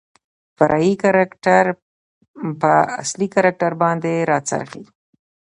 فرعي 0.57 0.93
کرکتر 1.03 1.65
په 2.61 2.71
اصلي 3.01 3.27
کرکتر 3.35 3.71
باندې 3.81 4.13
راڅرخي. 4.29 4.83